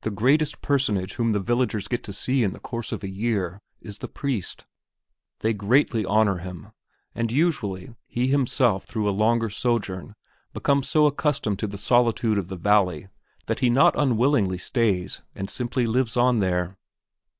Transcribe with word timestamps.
The 0.00 0.10
greatest 0.10 0.60
personage 0.60 1.12
whom 1.12 1.30
the 1.30 1.38
villagers 1.38 1.86
get 1.86 2.02
to 2.02 2.12
see 2.12 2.42
in 2.42 2.50
the 2.50 2.58
course 2.58 2.90
of 2.90 2.98
the 2.98 3.08
year 3.08 3.62
is 3.80 3.98
the 3.98 4.08
priest. 4.08 4.66
[Illustration: 5.44 5.54
ADALBERT 5.54 5.54
STIFTER 5.54 5.54
DAFFINGER] 5.54 5.54
They 5.54 5.68
greatly 5.68 6.04
honor 6.16 6.36
him, 6.38 6.72
and 7.14 7.30
usually 7.30 7.94
he 8.08 8.26
himself 8.26 8.84
through 8.86 9.08
a 9.08 9.12
longer 9.14 9.50
sojourn 9.50 10.16
becomes 10.52 10.88
so 10.88 11.06
accustomed 11.06 11.60
to 11.60 11.68
the 11.68 11.78
solitude 11.78 12.38
of 12.38 12.48
the 12.48 12.56
valley 12.56 13.06
that 13.46 13.60
he 13.60 13.70
not 13.70 13.94
unwillingly 13.96 14.58
stays 14.58 15.22
and 15.32 15.48
simply 15.48 15.86
lives 15.86 16.16
on 16.16 16.40
there. 16.40 16.76